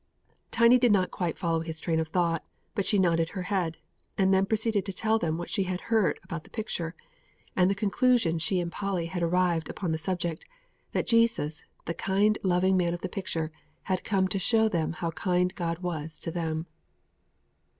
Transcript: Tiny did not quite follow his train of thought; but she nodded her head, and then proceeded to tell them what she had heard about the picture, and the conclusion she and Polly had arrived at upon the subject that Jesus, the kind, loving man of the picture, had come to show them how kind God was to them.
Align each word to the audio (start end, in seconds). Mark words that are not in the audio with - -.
Tiny 0.49 0.79
did 0.79 0.91
not 0.91 1.11
quite 1.11 1.37
follow 1.37 1.59
his 1.59 1.79
train 1.79 1.99
of 1.99 2.07
thought; 2.07 2.43
but 2.73 2.87
she 2.87 2.97
nodded 2.97 3.29
her 3.29 3.43
head, 3.43 3.77
and 4.17 4.33
then 4.33 4.47
proceeded 4.47 4.83
to 4.87 4.93
tell 4.93 5.19
them 5.19 5.37
what 5.37 5.51
she 5.51 5.65
had 5.65 5.79
heard 5.93 6.19
about 6.23 6.43
the 6.43 6.49
picture, 6.49 6.95
and 7.55 7.69
the 7.69 7.75
conclusion 7.75 8.39
she 8.39 8.59
and 8.59 8.71
Polly 8.71 9.05
had 9.05 9.21
arrived 9.21 9.67
at 9.69 9.77
upon 9.77 9.91
the 9.91 9.99
subject 9.99 10.43
that 10.91 11.05
Jesus, 11.05 11.65
the 11.85 11.93
kind, 11.93 12.39
loving 12.41 12.75
man 12.75 12.95
of 12.95 13.01
the 13.01 13.09
picture, 13.09 13.51
had 13.83 14.03
come 14.03 14.27
to 14.29 14.39
show 14.39 14.67
them 14.67 14.93
how 14.93 15.11
kind 15.11 15.53
God 15.53 15.77
was 15.83 16.17
to 16.21 16.31
them. 16.31 16.65